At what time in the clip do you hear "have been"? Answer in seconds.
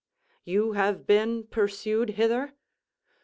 0.71-1.43